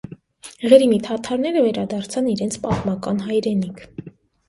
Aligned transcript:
Ղրիմի 0.71 0.97
թաթարները 1.09 1.63
վերադարձան 1.67 2.33
իրենց 2.35 2.61
պատմական 2.67 3.25
հայրենիք։ 3.31 3.89